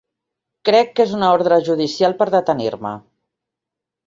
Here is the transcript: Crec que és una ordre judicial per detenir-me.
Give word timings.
Crec 0.69 0.87
que 0.99 1.03
és 1.05 1.13
una 1.17 1.29
ordre 1.33 1.59
judicial 1.67 2.17
per 2.23 2.27
detenir-me. 2.37 2.95